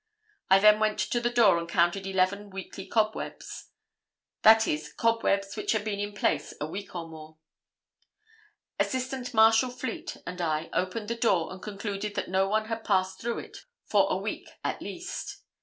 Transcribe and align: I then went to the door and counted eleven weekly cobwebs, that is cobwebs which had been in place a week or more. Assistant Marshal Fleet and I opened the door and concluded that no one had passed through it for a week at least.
I 0.49 0.57
then 0.57 0.79
went 0.79 0.97
to 0.97 1.19
the 1.19 1.29
door 1.29 1.59
and 1.59 1.69
counted 1.69 2.07
eleven 2.07 2.49
weekly 2.49 2.87
cobwebs, 2.87 3.69
that 4.41 4.67
is 4.67 4.91
cobwebs 4.91 5.55
which 5.55 5.73
had 5.73 5.83
been 5.85 5.99
in 5.99 6.15
place 6.15 6.55
a 6.59 6.65
week 6.65 6.95
or 6.95 7.07
more. 7.07 7.37
Assistant 8.79 9.31
Marshal 9.31 9.69
Fleet 9.69 10.17
and 10.25 10.41
I 10.41 10.71
opened 10.73 11.07
the 11.07 11.13
door 11.15 11.51
and 11.53 11.61
concluded 11.61 12.15
that 12.15 12.29
no 12.31 12.49
one 12.49 12.65
had 12.65 12.83
passed 12.83 13.21
through 13.21 13.41
it 13.41 13.65
for 13.85 14.07
a 14.11 14.17
week 14.17 14.49
at 14.63 14.81
least. 14.81 15.43